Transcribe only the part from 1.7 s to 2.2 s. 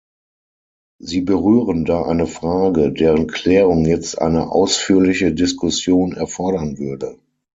da